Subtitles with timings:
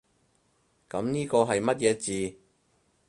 [0.89, 2.39] 噉呢個係乜嘢字？